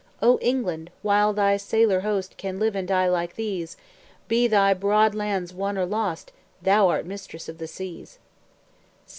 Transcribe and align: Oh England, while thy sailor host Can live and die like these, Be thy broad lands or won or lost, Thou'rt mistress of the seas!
Oh 0.19 0.39
England, 0.41 0.89
while 1.03 1.31
thy 1.31 1.57
sailor 1.57 1.99
host 1.99 2.35
Can 2.35 2.57
live 2.59 2.75
and 2.75 2.87
die 2.87 3.07
like 3.07 3.35
these, 3.35 3.77
Be 4.27 4.47
thy 4.47 4.73
broad 4.73 5.13
lands 5.13 5.53
or 5.53 5.57
won 5.57 5.77
or 5.77 5.85
lost, 5.85 6.31
Thou'rt 6.63 7.05
mistress 7.05 7.47
of 7.47 7.59
the 7.59 7.67
seas! 7.67 8.17